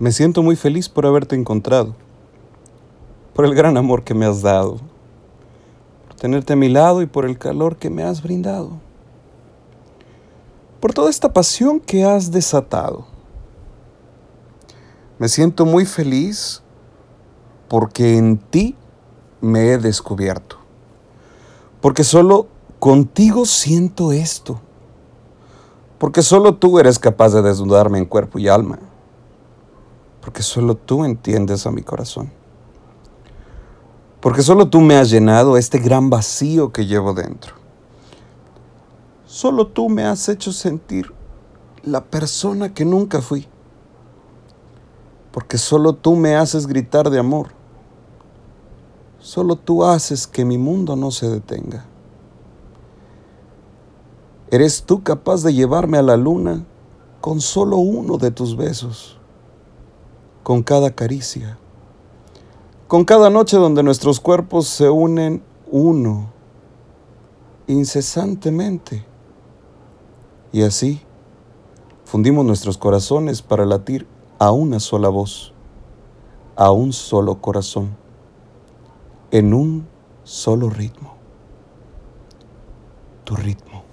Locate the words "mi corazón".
31.70-32.30